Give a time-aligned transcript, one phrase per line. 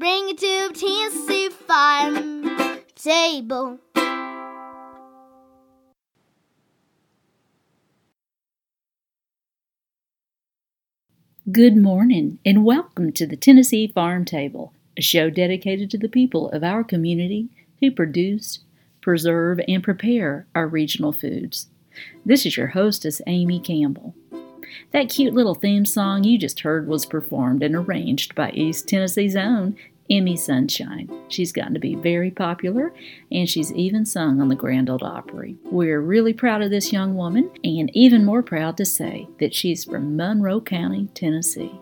[0.00, 3.78] Bring it to Tennessee farm table.
[11.52, 16.48] Good morning, and welcome to the Tennessee Farm Table, a show dedicated to the people
[16.48, 18.60] of our community who produce,
[19.02, 21.66] preserve, and prepare our regional foods.
[22.24, 24.14] This is your hostess, Amy Campbell.
[24.92, 29.36] That cute little theme song you just heard was performed and arranged by East Tennessee's
[29.36, 29.76] own
[30.10, 31.08] Emi Sunshine.
[31.28, 32.92] She's gotten to be very popular
[33.30, 35.56] and she's even sung on the Grand Ole Opry.
[35.64, 39.84] We're really proud of this young woman and even more proud to say that she's
[39.84, 41.78] from Monroe County, Tennessee.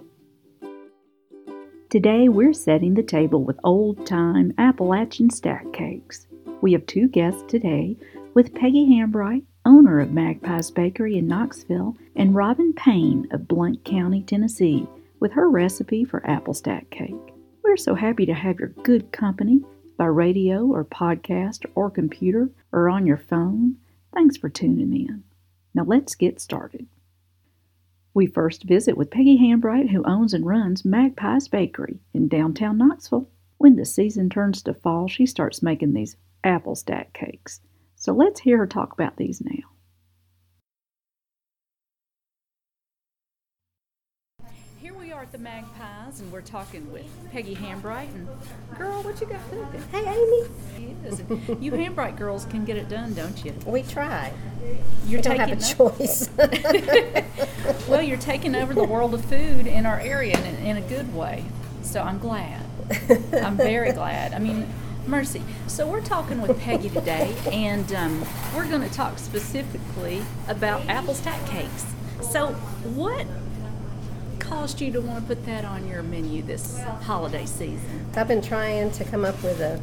[1.89, 6.27] Today we're setting the table with old time Appalachian stack cakes.
[6.61, 7.97] We have two guests today
[8.35, 14.23] with Peggy Hambright, owner of Magpie's Bakery in Knoxville, and Robin Payne of Blount County,
[14.23, 14.89] Tennessee,
[15.21, 17.35] with her recipe for apple stack cake.
[17.63, 19.61] We're so happy to have your good company
[19.99, 23.77] by radio or podcast or computer or on your phone.
[24.15, 25.23] Thanks for tuning in.
[25.75, 26.87] Now let's get started.
[28.15, 33.29] We first visit with Peggy Hambright, who owns and runs Magpie's Bakery in downtown Knoxville.
[33.59, 37.61] When the season turns to fall, she starts making these apple stack cakes.
[38.09, 39.69] So let's hear her talk about these now.
[44.81, 48.09] Here we are at the Magpies, and we're talking with Peggy Hambright.
[48.15, 48.27] And
[48.79, 49.83] girl, what you got cooking?
[49.93, 50.95] Hey, Amy.
[51.05, 51.21] Yes.
[51.61, 53.53] you Hambright girls can get it done, don't you?
[53.67, 54.33] We try.
[55.07, 56.31] You're don't have a taking choice.
[57.91, 61.15] well, you're taking over the world of food in our area in, in a good
[61.15, 61.45] way.
[61.83, 62.65] So I'm glad.
[63.35, 64.33] I'm very glad.
[64.33, 64.67] I mean,
[65.09, 65.43] mercy.
[65.67, 68.25] So we're talking with Peggy today, and um,
[68.55, 71.87] we're going to talk specifically about apple stack cakes.
[72.21, 72.49] So,
[72.95, 73.27] what
[74.39, 78.07] caused you to want to put that on your menu this holiday season?
[78.17, 79.81] I've been trying to come up with a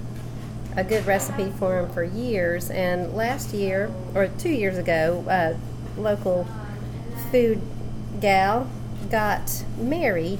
[0.77, 5.57] a good recipe for them for years, and last year or two years ago, a
[5.99, 6.45] local
[7.31, 7.61] food
[8.19, 8.69] gal
[9.09, 10.39] got married,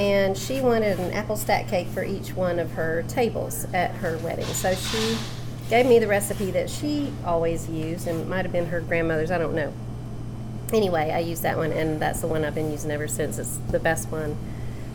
[0.00, 4.16] and she wanted an apple stack cake for each one of her tables at her
[4.18, 4.46] wedding.
[4.46, 5.18] So she
[5.68, 9.30] gave me the recipe that she always used, and might have been her grandmother's.
[9.30, 9.72] I don't know.
[10.72, 13.38] Anyway, I used that one, and that's the one I've been using ever since.
[13.38, 14.36] It's the best one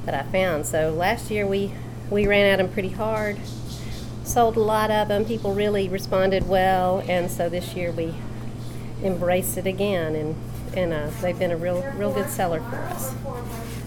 [0.06, 0.66] that I found.
[0.66, 1.72] So last year we
[2.10, 3.38] we ran at them pretty hard
[4.26, 5.24] sold a lot of them.
[5.24, 8.14] People really responded well, and so this year we
[9.04, 10.36] embraced it again, and
[10.76, 13.14] and uh, they've been a real real good seller for us.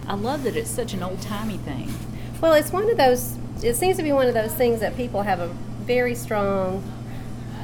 [0.08, 1.92] I love that it's such an old timey thing.
[2.40, 3.36] Well, it's one of those.
[3.62, 5.48] It seems to be one of those things that people have a
[5.84, 6.82] very strong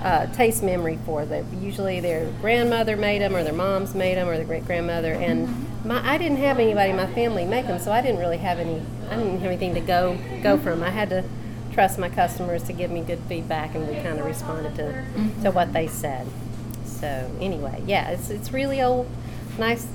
[0.03, 1.25] uh, taste memory for.
[1.25, 5.13] That usually their grandmother made them, or their moms made them, or their great grandmother.
[5.15, 5.49] And
[5.85, 8.59] my, I didn't have anybody in my family make them, so I didn't really have
[8.59, 8.83] any.
[9.11, 10.83] I didn't have anything to go go from.
[10.83, 11.25] I had to
[11.73, 15.43] trust my customers to give me good feedback, and we kind of responded to Mm-hmm.
[15.45, 16.27] to what they said.
[16.85, 19.09] So anyway, yeah, it's it's really old,
[19.59, 19.87] nice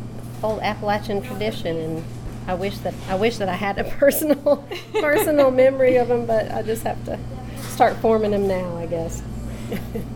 [0.42, 2.04] old Appalachian tradition, and
[2.50, 6.52] I wish that I wish that I had a personal personal memory of them, but
[6.52, 7.18] I just have to
[7.62, 9.22] start forming them now, I guess.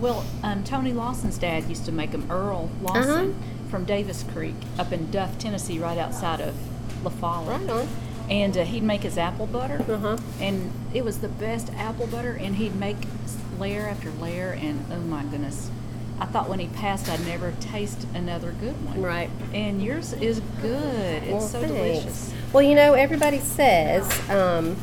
[0.01, 2.25] Well, um, Tony Lawson's dad used to make them.
[2.31, 3.69] Earl Lawson Uh-huh.
[3.69, 6.55] from Davis Creek up in Duff, Tennessee, right outside of
[7.03, 7.47] LaFollette.
[7.59, 7.87] Right on.
[8.31, 10.17] And uh, he'd make his apple butter, Uh-huh.
[10.41, 12.33] and it was the best apple butter.
[12.41, 12.97] And he'd make
[13.59, 15.69] layer after layer, and oh my goodness,
[16.19, 19.01] I thought when he passed, I'd never taste another good one.
[19.01, 19.29] Right.
[19.53, 21.23] And yours is good.
[21.23, 21.73] It's Well, so thanks.
[21.73, 22.33] delicious.
[22.53, 24.75] Well, you know, everybody says um,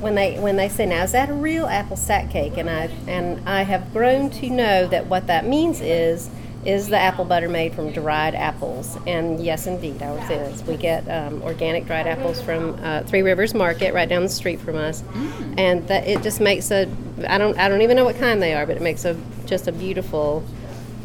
[0.00, 2.90] when they when they say now is that a real apple stack cake, and I
[3.06, 6.30] and I have grown to know that what that means is
[6.64, 8.98] is the apple butter made from dried apples.
[9.06, 10.62] And yes, indeed, ours is.
[10.64, 14.60] We get um, organic dried apples from uh, Three Rivers Market right down the street
[14.60, 15.58] from us, mm.
[15.58, 16.88] and that it just makes a
[17.28, 19.68] I don't I don't even know what kind they are, but it makes a just
[19.68, 20.44] a beautiful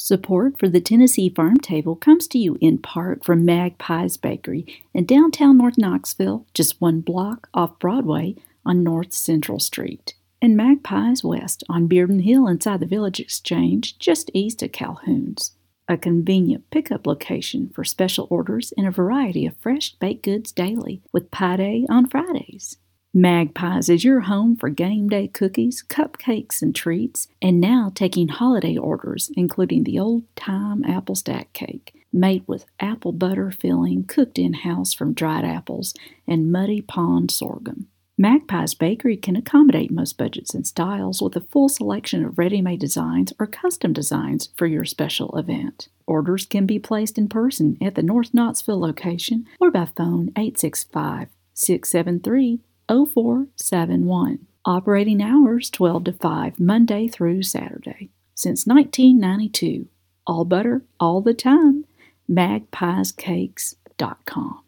[0.00, 4.64] Support for the Tennessee Farm Table comes to you in part from Magpie's Bakery
[4.94, 11.24] in downtown North Knoxville, just one block off Broadway on North Central Street, and Magpie's
[11.24, 15.56] West on Bearden Hill inside the Village Exchange, just east of Calhoun's.
[15.88, 21.02] A convenient pickup location for special orders and a variety of fresh baked goods daily,
[21.12, 22.76] with Pie Day on Fridays.
[23.14, 28.76] Magpies is your home for game day cookies, cupcakes, and treats, and now taking holiday
[28.76, 34.52] orders, including the old time apple stack cake, made with apple butter filling cooked in
[34.52, 35.94] house from dried apples
[36.26, 37.88] and muddy pond sorghum.
[38.18, 42.80] Magpie's Bakery can accommodate most budgets and styles with a full selection of ready made
[42.80, 45.88] designs or custom designs for your special event.
[46.06, 51.28] Orders can be placed in person at the North Knoxville location or by phone 865
[51.54, 54.46] 673 0471.
[54.64, 58.10] Operating hours 12 to 5, Monday through Saturday.
[58.34, 59.88] Since 1992.
[60.26, 61.84] All butter, all the time.
[62.30, 64.60] MagpiesCakes.com.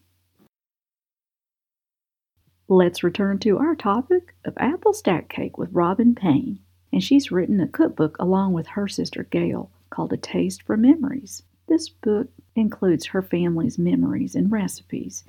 [2.69, 6.61] Let's return to our topic of apple stack cake with Robin Payne.
[6.93, 11.43] And she's written a cookbook along with her sister Gail called A Taste for Memories.
[11.69, 15.23] This book includes her family's memories and recipes,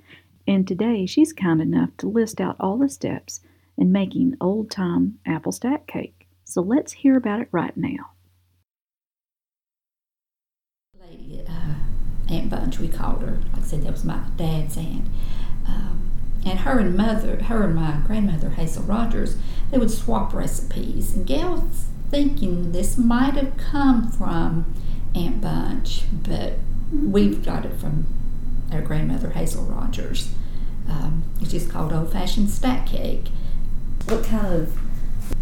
[0.48, 3.42] and today she's kind enough to list out all the steps
[3.78, 6.28] in making old time apple stack cake.
[6.44, 8.12] So let's hear about it right now.
[11.00, 13.40] Lady, uh, Aunt Bunch, we called her.
[13.54, 15.08] Like I said, that was my dad's aunt.
[15.68, 16.12] Um,
[16.46, 19.38] and her and mother, her and my grandmother Hazel Rogers,
[19.70, 21.16] they would swap recipes.
[21.16, 24.74] And Gail's thinking this might have come from
[25.16, 26.56] Aunt Bunch, but
[26.92, 28.06] we've got it from
[28.72, 30.34] our grandmother Hazel Rogers.
[30.90, 33.28] Um, which is called old fashioned stack cake.
[34.08, 34.78] What kind of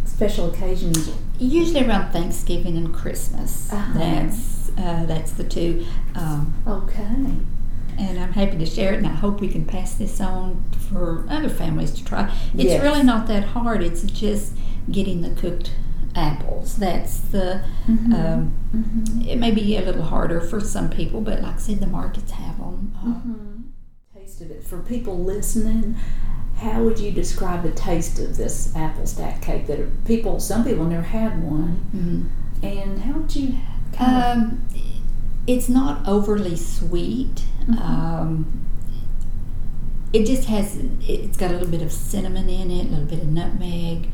[0.05, 1.11] special occasions?
[1.39, 3.71] Usually around Thanksgiving and Christmas.
[3.71, 3.97] Uh-huh.
[3.97, 5.85] That's uh, that's the two.
[6.15, 7.03] Um, okay.
[7.97, 11.25] And I'm happy to share it, and I hope we can pass this on for
[11.29, 12.31] other families to try.
[12.53, 12.83] It's yes.
[12.83, 13.83] really not that hard.
[13.83, 14.53] It's just
[14.89, 15.71] getting the cooked
[16.15, 16.77] apples.
[16.77, 17.63] That's the.
[17.87, 18.13] Mm-hmm.
[18.13, 19.21] Um, mm-hmm.
[19.27, 22.31] It may be a little harder for some people, but like I said, the markets
[22.31, 22.95] have them.
[22.97, 24.19] Uh, mm-hmm.
[24.19, 25.95] Taste of it for people listening.
[26.57, 29.67] How would you describe the taste of this apple stack cake?
[29.67, 32.65] That people, some people never had one, mm-hmm.
[32.65, 33.55] and how would you?
[33.97, 34.67] Um,
[35.47, 37.43] it's not overly sweet.
[37.61, 37.79] Mm-hmm.
[37.79, 38.65] Um,
[40.11, 40.77] it just has.
[41.01, 44.09] It's got a little bit of cinnamon in it, a little bit of nutmeg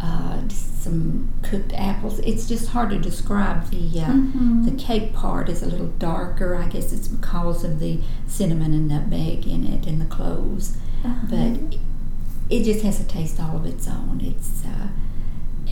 [0.00, 2.20] uh, some cooked apples.
[2.20, 3.70] It's just hard to describe.
[3.70, 4.64] The uh, mm-hmm.
[4.64, 6.54] the cake part is a little darker.
[6.54, 10.76] I guess it's because of the cinnamon and nutmeg in it and the cloves.
[11.04, 11.26] Uh-huh.
[11.28, 11.80] But it,
[12.50, 14.20] it, just has a taste all of its own.
[14.22, 14.88] It's uh,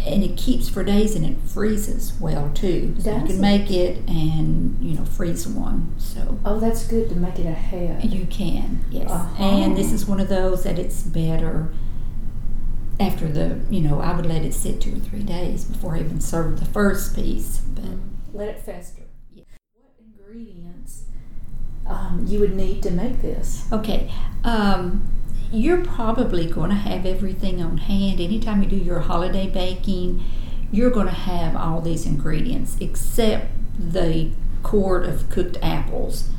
[0.05, 2.95] and it keeps for days and it freezes well too.
[2.99, 3.41] So Does you can it?
[3.41, 5.95] make it and you know freeze one.
[5.99, 8.05] So oh, that's good to make it ahead.
[8.05, 9.43] You can yes, uh-huh.
[9.43, 11.71] and this is one of those that it's better
[12.99, 16.01] after the, you know, I would let it sit two or three days before I
[16.01, 17.59] even served the first piece.
[17.59, 17.85] But
[18.33, 19.03] let it fester.
[19.35, 19.45] Yeah.
[19.75, 21.05] What ingredients
[21.87, 23.67] um, you would need to make this?
[23.73, 24.11] Okay.
[24.45, 25.09] Um,
[25.53, 28.21] you're probably going to have everything on hand.
[28.21, 30.25] Anytime you do your holiday baking,
[30.73, 34.31] you're going to have all these ingredients except the
[34.63, 36.31] quart of cooked apples.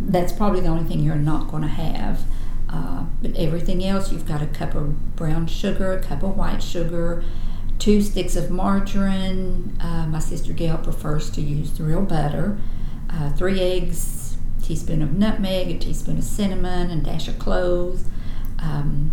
[0.00, 2.22] That's probably the only thing you're not going to have.
[2.72, 6.62] Uh, but everything else, you've got a cup of brown sugar, a cup of white
[6.62, 7.24] sugar,
[7.80, 9.76] two sticks of margarine.
[9.80, 12.58] Uh, my sister Gail prefers to use the real butter.
[13.10, 18.04] Uh, three eggs, teaspoon of nutmeg, a teaspoon of cinnamon, and dash of cloves.
[18.60, 19.10] Um,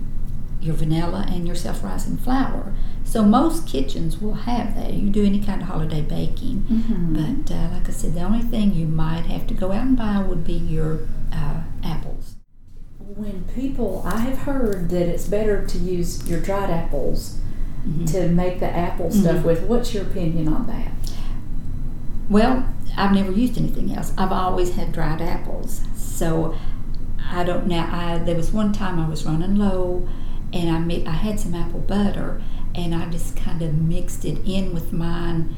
[0.61, 2.73] your vanilla and your self-rising flour.
[3.03, 4.93] So most kitchens will have that.
[4.93, 7.13] You do any kind of holiday baking, Mhm.
[7.45, 9.95] but uh, like I said, the only thing you might have to go out and
[9.95, 10.99] buy would be your
[11.31, 12.36] uh, apples.
[13.15, 17.37] When people, I have heard that it's better to use your dried apples
[17.87, 18.11] Mhm.
[18.11, 19.43] to make the apple stuff Mhm.
[19.43, 19.63] with.
[19.63, 20.91] What's your opinion on that?
[22.29, 22.65] Well,
[22.97, 24.11] I've never used anything else.
[24.17, 25.81] I've always had dried apples.
[25.95, 26.53] So
[27.31, 27.87] I don't now.
[27.91, 30.05] I there was one time I was running low,
[30.51, 32.41] and I mi- I had some apple butter,
[32.75, 35.49] and I just kind of mixed it in with mine,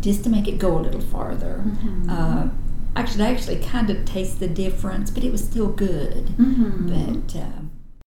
[0.00, 1.64] just to make it go a little farther.
[1.66, 2.08] Mhm.
[2.10, 2.46] Uh,
[2.96, 6.26] actually, I actually kind of taste the difference, but it was still good.
[6.38, 7.20] Mm-hmm.
[7.22, 8.04] But uh,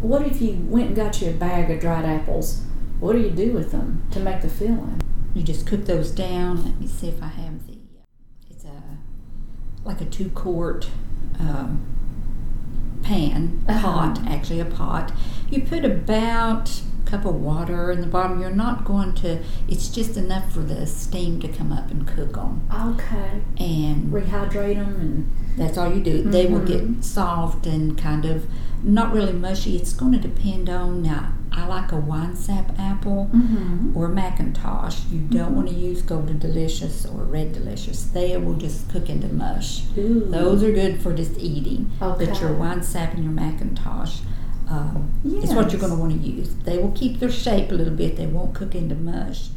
[0.00, 2.62] what if you went and got you a bag of dried apples?
[3.00, 5.00] What do you do with them to make the filling?
[5.34, 6.64] you just cook those down.
[6.64, 7.76] Let me see if I have the.
[8.50, 8.82] It's a
[9.84, 10.88] like a two quart
[11.38, 11.84] um,
[13.02, 13.82] pan Uh-huh.
[13.86, 15.12] pot, actually a pot.
[15.50, 18.40] You put about cup of water in the bottom.
[18.40, 19.38] You're not going to.
[19.68, 22.60] It's just enough for the steam to come up and cook on,
[22.98, 23.40] Okay.
[23.58, 25.30] and Rehydrate them and.
[25.56, 26.22] that's all you do.
[26.22, 28.46] They will get soft and kind of
[28.82, 29.76] not really mushy.
[29.76, 31.32] It's going to depend on now.
[31.52, 33.96] I like a Winesap apple Mm-hmm.
[33.96, 35.10] or McIntosh.
[35.10, 38.02] You don't want to use Golden Delicious or Red Delicious.
[38.02, 39.84] They will just cook into mush.
[39.96, 40.26] Ooh.
[40.28, 41.90] Those are good for just eating.
[42.02, 42.26] Okay.
[42.26, 44.18] But your Winesap and your McIntosh
[44.68, 46.54] um, is what you're going to want to use.
[46.56, 48.16] They will keep their shape a little bit.
[48.16, 49.48] They won't cook into mush.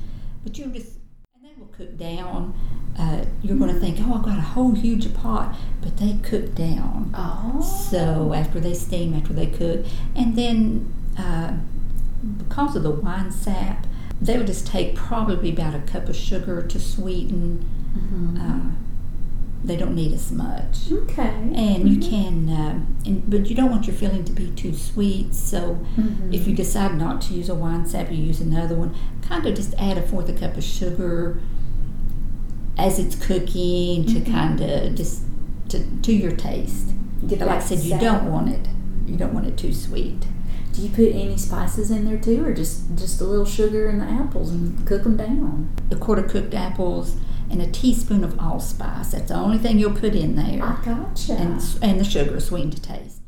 [0.43, 0.93] But you just
[1.35, 2.53] and they will cook down.
[2.97, 6.53] Uh, you're going to think, oh, I've got a whole huge pot, but they cook
[6.53, 7.11] down.
[7.15, 7.61] Oh.
[7.61, 9.85] So after they steam, after they cook,
[10.15, 11.53] and then uh,
[12.37, 13.85] because of the Winesap,
[14.21, 17.65] they'll just take probably about a cup of sugar to sweeten.
[17.97, 18.39] Mhm.
[18.39, 18.75] Uh,
[19.63, 21.27] they don't need as much, okay.
[21.53, 25.33] and you can, uh, and, but you don't want your filling to be too sweet.
[25.35, 26.33] So Mhm.
[26.33, 28.91] if you decide not to use a Winesap, you use another one.
[29.21, 31.41] Kind of just add a fourth a cup of sugar
[32.77, 34.31] as it's cooking to Mhm.
[34.31, 35.23] kind of just
[35.69, 36.93] to, to your taste.
[37.27, 37.99] Get Like I said, you sour.
[37.99, 38.67] don't want it.
[39.07, 40.25] You don't want it too sweet.
[40.73, 43.99] Do you put any spices in there too, or just just a little sugar and
[43.99, 45.67] the apples and cook them down?
[45.91, 47.15] A quart of cooked apples
[47.49, 49.11] and a teaspoon of allspice.
[49.11, 50.63] That's the only thing you'll put in there.
[50.63, 51.33] I gotcha.
[51.33, 53.21] And and the sugar, sweetened to taste.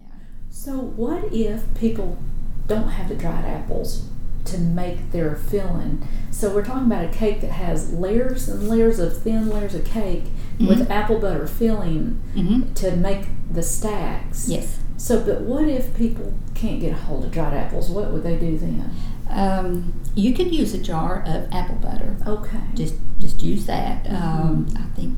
[0.00, 0.06] Yeah.
[0.50, 2.18] so, what if people
[2.66, 4.08] don't have the dried apples
[4.46, 6.06] to make their filling?
[6.30, 9.84] So, we're talking about a cake that has layers and layers of thin layers of
[9.84, 10.24] cake
[10.60, 10.90] with Mhm.
[10.90, 12.72] apple butter filling Mm-hmm.
[12.74, 14.48] to make the stacks.
[14.48, 14.78] Yes.
[14.96, 17.88] So, but what if people can't get a hold of dried apples?
[17.88, 18.90] What would they do then?
[19.30, 22.16] Um, you could use a jar of apple butter.
[22.26, 22.60] Okay.
[22.74, 24.06] Just just use that.
[24.10, 24.76] Um, Mhm.
[24.80, 25.16] I think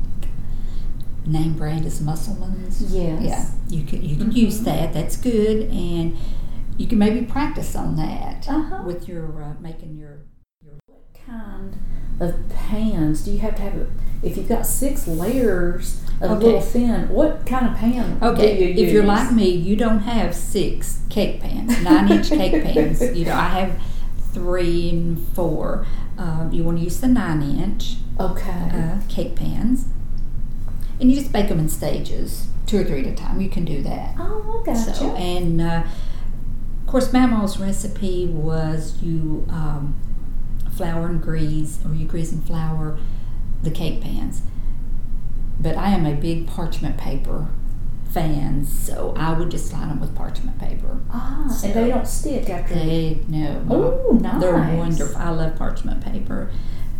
[1.25, 2.81] name brand is Musselman's.
[2.93, 3.21] Yes.
[3.21, 3.45] Yeah,
[3.77, 4.65] you can you could use Mhm.
[4.65, 4.93] that.
[4.93, 6.15] That's good, and
[6.77, 8.83] you can maybe practice on that Uh-huh.
[8.85, 10.19] with your uh, making your
[10.63, 10.75] your.
[10.87, 11.75] What kind
[12.19, 13.75] of pans do you have to have?
[13.75, 13.87] A,
[14.23, 16.45] If you've got six layers of Okay.
[16.45, 20.01] little thin, what kind of pan Okay, do you if you're like me, you don't
[20.01, 23.01] have six cake pans, nine inch cake pans.
[23.17, 23.71] You know, I have
[24.33, 25.85] three and four.
[26.17, 28.49] Um, you want to use the nine inch Okay.
[28.73, 29.85] uh, cake pans,
[30.99, 33.41] and you just bake them in stages, two or three at a time.
[33.41, 34.15] You can do that.
[34.19, 34.93] oh, gotcha.
[34.93, 35.83] So, and uh,
[36.81, 39.95] of course, Mama's recipe was you um,
[40.75, 42.99] flour and grease, or you grease and flour
[43.63, 44.41] the cake pans.
[45.59, 47.47] But I am a big parchment paper
[48.11, 50.97] fan, so I would just line them with parchment paper.
[51.11, 52.73] ah, So- and they don't stick after.
[52.75, 55.17] They no, Oh, they're wonderful.
[55.21, 56.49] I love parchment paper,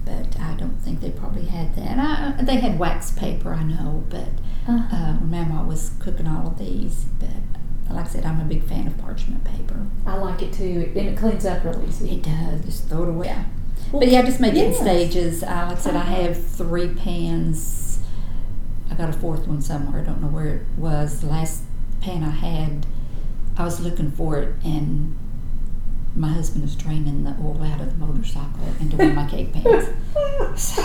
[0.06, 1.98] but I don't think they probably had that.
[2.39, 4.27] I, they had wax paper, I know, but
[4.68, 4.96] Uh-huh.
[4.96, 7.06] uh, was cooking all of these.
[7.20, 7.30] But
[7.96, 9.75] like I said, I'm a big fan of parchment paper.
[10.06, 12.12] I like it too, and it cleans up really easy.
[12.15, 12.65] It does.
[12.65, 13.36] Just throw it away.
[13.91, 15.44] Well, but yeah, just make it in stages.
[15.44, 16.22] Uh, like I said, I Uh-huh.
[16.24, 17.91] have three pans.
[18.92, 20.02] I got a fourth one somewhere.
[20.02, 21.22] I don't know where it was.
[21.22, 21.64] The last
[22.02, 22.86] pan I had,
[23.58, 25.18] I was looking for it, and
[26.16, 29.54] my husband was draining the oil out of the motorcycle into one of my cake
[29.54, 29.88] pans.
[30.62, 30.84] So,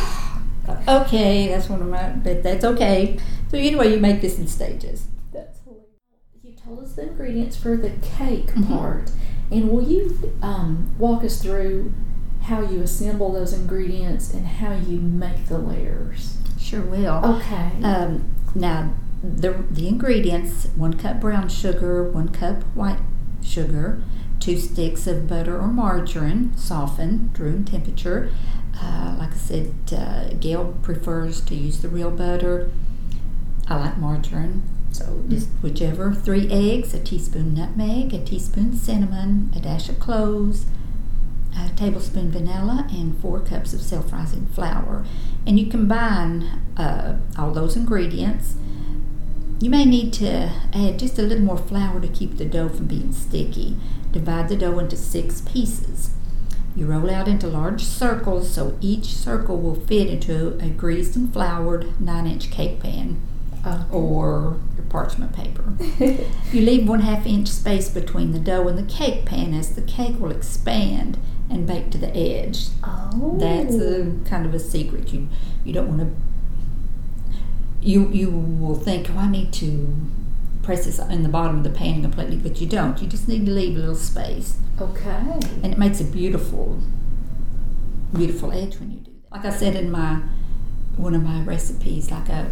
[0.88, 3.18] okay, that's one of my, but that's okay.
[3.50, 5.06] So anyway, you make this in stages.
[5.32, 5.90] That's hilarious.
[6.44, 8.68] You told us the ingredients for the cake Mhm.
[8.68, 9.10] part.
[9.50, 11.92] And will you um, walk us through
[12.42, 16.38] how you assemble those ingredients and how you make the layers?
[16.66, 17.24] Sure will.
[17.24, 17.70] Okay.
[17.84, 18.92] Um, now,
[19.22, 22.98] the, the ingredients one cup brown sugar, one cup white
[23.40, 24.02] sugar,
[24.40, 28.32] two sticks of butter or margarine, softened, room temperature.
[28.82, 32.68] Uh, like I said, uh, Gail prefers to use the real butter.
[33.68, 36.12] I like margarine, so just whichever.
[36.12, 40.66] Three eggs, a teaspoon nutmeg, a teaspoon cinnamon, a dash of cloves,
[41.56, 45.04] a tablespoon vanilla, and four cups of self-rising flour.
[45.46, 46.42] And you combine
[46.76, 48.54] uh, all those ingredients.
[49.60, 52.86] You may need to add just a little more flour to keep the dough from
[52.86, 53.76] being sticky.
[54.12, 56.10] Divide the dough into six pieces.
[56.74, 61.32] You roll out into large circles so each circle will fit into a greased and
[61.32, 63.18] floured 9 inch cake pan
[63.90, 65.64] or your parchment paper.
[66.52, 69.82] You leave one half inch space between the dough and the cake pan as the
[69.82, 72.66] cake will expand and bake to the edge.
[72.84, 73.36] oh.
[73.38, 74.20] That's a oh.
[74.24, 75.12] kind of a secret.
[75.12, 75.28] You
[75.64, 76.16] you don't want to.
[77.80, 79.94] You you will think, oh, I need to
[80.62, 83.00] press this in the bottom of the pan completely, but you don't.
[83.00, 85.22] You just need to leave a little space, Okay.
[85.62, 86.80] and it makes a beautiful,
[88.12, 89.36] beautiful edge when you do that.
[89.36, 90.22] Like I said in my
[90.96, 92.50] one of my recipes, like a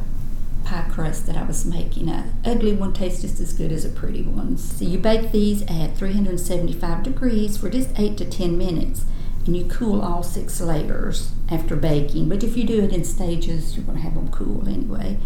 [0.64, 3.88] pie crust that I was making, a ugly one tastes just as good as a
[3.90, 4.56] pretty one.
[4.56, 9.04] So you bake these at 375 degrees for just eight to ten minutes,
[9.46, 12.28] and you cool all six layers after baking.
[12.28, 15.18] But if you do it in stages, you're going to have them cool anyway.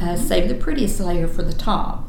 [0.00, 2.08] Uh, save the prettiest layer for the top.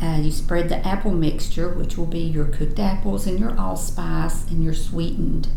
[0.00, 4.48] Uh, you spread the apple mixture, which will be your cooked apples and your allspice
[4.50, 5.48] and your sweetened,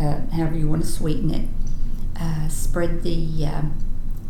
[0.00, 1.48] uh, however you want to sweeten it.
[2.20, 3.62] Uh, spread the uh,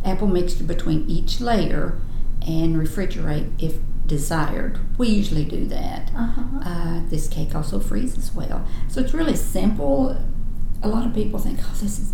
[0.07, 1.99] apple mixture between each layer
[2.47, 4.79] and refrigerate if desired.
[4.97, 6.11] We usually do that.
[6.15, 6.41] Uh-huh.
[6.63, 8.65] Uh, this cake also freezes well.
[8.87, 10.17] So it's really simple.
[10.81, 12.13] A lot of people think, oh, this is,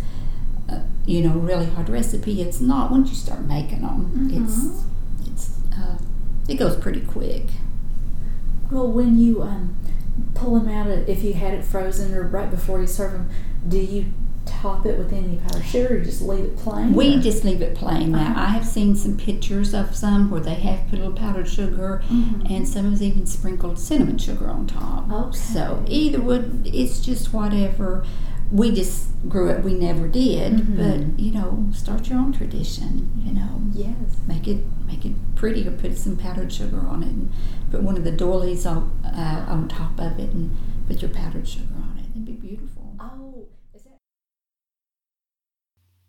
[0.69, 2.41] uh, you know, really hard recipe.
[2.41, 2.89] It's not.
[2.89, 5.97] Once you start making them, it's, it's, uh,
[6.47, 7.43] it goes pretty quick.
[8.71, 9.77] Well, when you um,
[10.33, 13.29] pull them out, of, if you had it frozen or right before you serve them,
[13.67, 14.05] do you
[14.63, 16.93] top it with any powdered sugar or just leave it plain?
[16.93, 18.11] We or- just leave it plain.
[18.13, 18.41] Now, Uh-huh.
[18.41, 22.01] I have seen some pictures of some where they have put a little powdered sugar,
[22.09, 22.49] Mhm.
[22.49, 25.11] and some has even sprinkled cinnamon sugar on top.
[25.11, 25.37] Okay.
[25.37, 28.03] So either would, it's just whatever.
[28.51, 29.63] We just grew up.
[29.63, 30.77] We never did, Mhm.
[30.77, 33.09] but you know, start your own tradition.
[33.25, 33.95] You know, Yes.
[34.27, 37.29] make it make it pretty, or put some powdered sugar on it, and
[37.71, 40.51] put one of the doilies on uh, on top of it, and
[40.87, 42.05] put your powdered sugar on it.
[42.13, 42.93] It'd be beautiful.
[42.99, 43.45] Oh,
[43.75, 43.97] is that?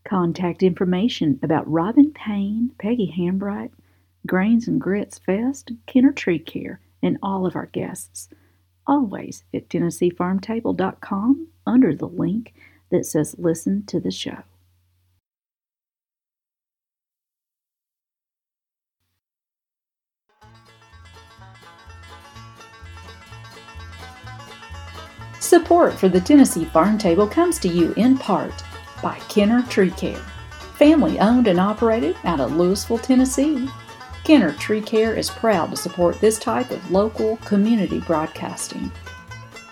[0.04, 3.70] Contact information about Robin Payne, Peggy Hambright,
[4.26, 8.28] Grains and Grits Fest, Kenner Tree Care, and all of our guests.
[8.86, 12.52] Always at TennesseeFarmTable.com under the link
[12.90, 14.42] that says Listen to the Show.
[25.40, 28.64] Support for the Tennessee Farm Table comes to you in part
[29.04, 30.24] by Kenner Tree Care,
[30.78, 33.68] family owned and operated out of Louisville, Tennessee.
[34.24, 38.90] Kenner Tree Care is proud to support this type of local community broadcasting.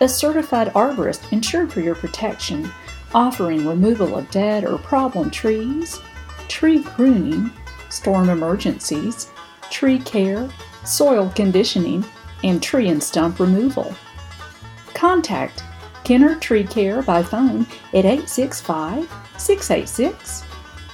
[0.03, 2.71] A certified arborist insured for your protection,
[3.15, 5.99] offering removal of dead or problem trees,
[6.49, 7.51] tree pruning,
[7.89, 9.31] storm emergencies,
[9.71, 10.51] tree care,
[10.85, 12.05] soil conditioning,
[12.45, 13.95] and tree and stump removal.
[14.93, 15.65] Contact
[16.05, 20.43] Kenner Tree Care by phone at 865 686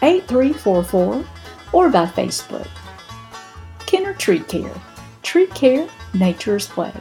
[0.03, 1.25] 8344
[1.73, 2.69] or by Facebook.
[3.87, 4.75] Kenner Tree Care.
[5.23, 6.93] Tree Care, Nature's Way.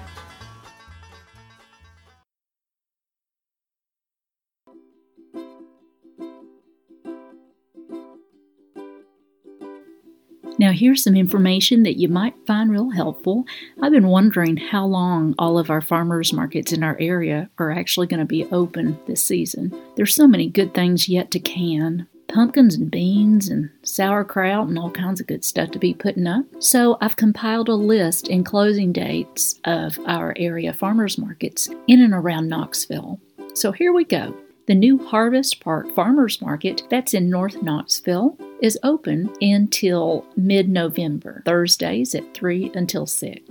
[10.68, 13.46] Now, here's some information that you might find real helpful.
[13.82, 18.08] I've been wondering how long all of our farmers markets in our area are actually
[18.08, 19.74] going to be open this season.
[19.96, 24.92] There's so many good things yet to can pumpkins and beans and sauerkraut and all
[24.92, 26.44] kinds of good stuff to be putting up.
[26.60, 32.14] So, I've compiled a list and closing dates of our area farmers markets in and
[32.14, 33.22] around Knoxville.
[33.54, 34.36] So, here we go.
[34.68, 41.42] The new Harvest Park Farmers Market, that's in North Knoxville, is open until mid November,
[41.46, 43.50] Thursdays at 3 until 6.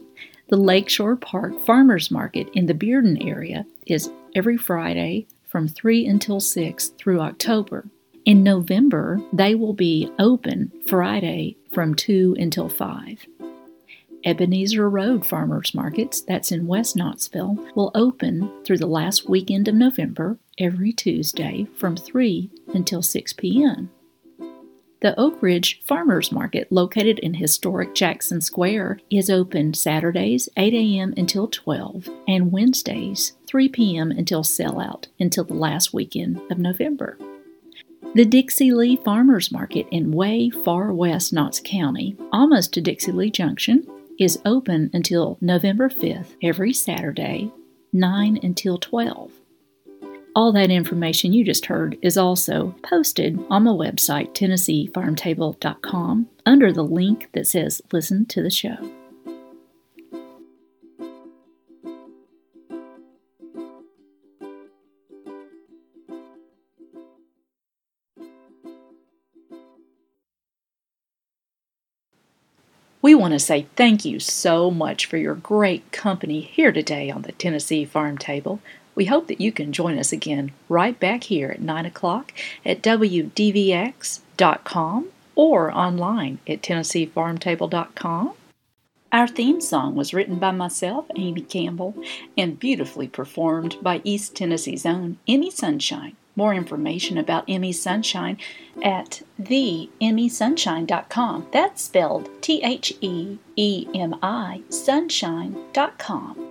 [0.49, 6.39] The Lakeshore Park Farmers Market in the Bearden area is every Friday from 3 until
[6.39, 7.85] 6 through October.
[8.25, 13.27] In November, they will be open Friday from 2 until 5.
[14.25, 19.75] Ebenezer Road Farmers Markets, that's in West Knoxville, will open through the last weekend of
[19.75, 23.91] November every Tuesday from 3 until 6 p.m.
[25.01, 31.13] The Oak Ridge Farmers Market, located in historic Jackson Square, is open Saturdays 8 a.m.
[31.15, 34.11] until 12 and Wednesdays 3 p.m.
[34.11, 37.17] until sellout until the last weekend of November.
[38.13, 43.31] The Dixie Lee Farmers Market in way far west Knox County, almost to Dixie Lee
[43.31, 43.87] Junction,
[44.19, 47.49] is open until November 5th every Saturday,
[47.93, 49.31] 9 until 12.
[50.39, 56.81] All that information you just heard is also posted on my website, TennesseeFarmTable.com, under the
[56.81, 58.77] link that says Listen to the Show.
[73.01, 77.23] We want to say thank you so much for your great company here today on
[77.23, 78.61] the Tennessee Farm Table.
[78.99, 82.33] We hope that you can join us again right back here at 9 o'clock
[82.65, 88.33] at WDVX.com or online at TennesseeFarmTable.com.
[89.13, 91.95] Our theme song was written by myself, Amy Campbell,
[92.37, 96.17] and beautifully performed by East Tennessee's own Emi Sunshine.
[96.35, 98.37] More information about Emi Sunshine
[98.83, 101.47] at theemisunshine.com.
[101.53, 106.48] That's spelled T H E E M I sunshine.com.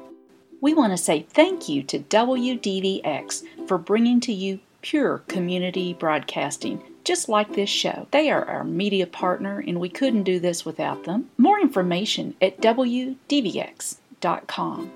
[0.60, 6.82] We want to say thank you to WDVX for bringing to you pure community broadcasting,
[7.04, 8.08] just like this show.
[8.10, 11.30] They are our media partner, and we couldn't do this without them.
[11.38, 14.90] More information at WDVX.com.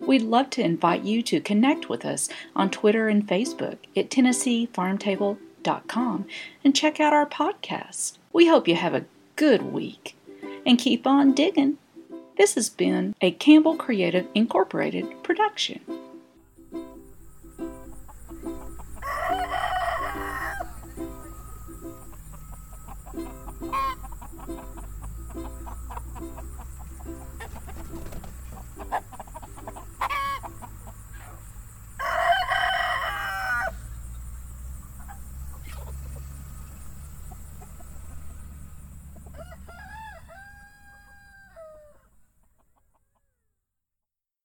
[0.00, 6.26] We'd love to invite you to connect with us on Twitter and Facebook at TennesseeFarmTable.com
[6.64, 8.16] and check out our podcast.
[8.32, 9.04] We hope you have a
[9.36, 10.16] good week
[10.64, 11.76] and keep on digging.
[12.40, 15.82] This has been a Campbell Creative Incorporated production.